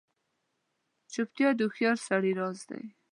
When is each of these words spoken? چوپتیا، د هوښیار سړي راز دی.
چوپتیا، 1.13 1.49
د 1.55 1.59
هوښیار 1.65 1.97
سړي 2.07 2.31
راز 2.39 2.59
دی. 2.69 2.83